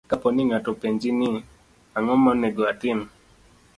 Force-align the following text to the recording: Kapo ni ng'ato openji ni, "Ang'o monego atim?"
Kapo 0.09 0.27
ni 0.31 0.43
ng'ato 0.49 0.69
openji 0.75 1.09
ni, 1.19 1.29
"Ang'o 1.97 2.15
monego 2.23 2.61
atim?" 2.71 2.99